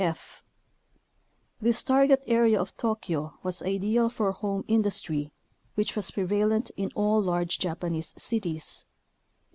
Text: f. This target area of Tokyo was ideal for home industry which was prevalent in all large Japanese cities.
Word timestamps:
f. 0.03 0.43
This 1.59 1.83
target 1.83 2.23
area 2.25 2.59
of 2.59 2.75
Tokyo 2.75 3.37
was 3.43 3.61
ideal 3.61 4.09
for 4.09 4.31
home 4.31 4.63
industry 4.67 5.31
which 5.75 5.95
was 5.95 6.09
prevalent 6.09 6.71
in 6.75 6.89
all 6.95 7.21
large 7.21 7.59
Japanese 7.59 8.15
cities. 8.17 8.87